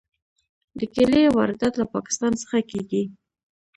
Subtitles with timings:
[0.79, 3.03] د کیلې واردات له پاکستان څخه کیږي.